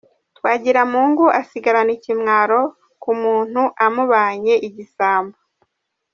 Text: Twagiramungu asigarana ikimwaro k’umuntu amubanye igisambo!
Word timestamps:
Twagiramungu 0.37 1.25
asigarana 1.39 1.91
ikimwaro 1.97 2.61
k’umuntu 3.01 3.61
amubanye 3.85 4.53
igisambo! 4.67 5.37